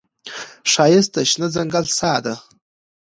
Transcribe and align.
ښایست 0.71 1.11
د 1.15 1.17
شنه 1.29 1.47
ځنګل 1.55 1.85
ساه 1.99 2.19
ده 2.25 2.35